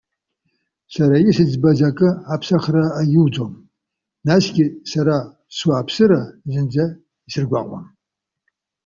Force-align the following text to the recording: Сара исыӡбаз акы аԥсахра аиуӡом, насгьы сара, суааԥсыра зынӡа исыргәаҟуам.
Сара 0.93 1.17
исыӡбаз 1.29 1.79
акы 1.89 2.09
аԥсахра 2.33 2.83
аиуӡом, 2.99 3.53
насгьы 4.25 4.65
сара, 4.91 5.17
суааԥсыра 5.55 6.21
зынӡа 6.51 6.85
исыргәаҟуам. 7.27 7.85